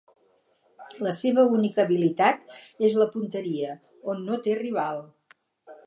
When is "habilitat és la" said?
1.85-3.09